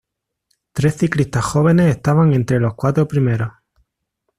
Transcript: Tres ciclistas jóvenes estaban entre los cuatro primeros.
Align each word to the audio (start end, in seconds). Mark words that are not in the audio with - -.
Tres 0.71 0.95
ciclistas 0.97 1.43
jóvenes 1.45 1.95
estaban 1.95 2.33
entre 2.33 2.59
los 2.59 2.73
cuatro 2.73 3.07
primeros. 3.07 3.51